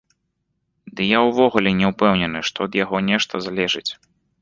[0.99, 3.91] Дый я ўвогуле не ўпэўнены, што ад яго нешта залежыць.